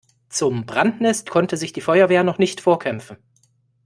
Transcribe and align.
Zum 0.29 0.65
Brandnest 0.65 1.29
konnte 1.29 1.57
sich 1.57 1.73
die 1.73 1.81
Feuerwehr 1.81 2.23
noch 2.23 2.39
nicht 2.39 2.59
vorkämpfen. 2.61 3.17